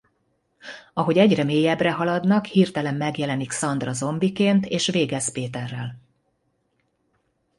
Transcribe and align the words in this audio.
Ahogy 0.93 1.17
egyre 1.17 1.43
mélyebbre 1.43 1.91
haladnak 1.91 2.45
hirtelen 2.45 2.95
megjelenik 2.95 3.51
Sandra 3.51 3.93
zombiként 3.93 4.65
és 4.65 4.85
végez 4.87 5.31
Peterrel. 5.31 5.99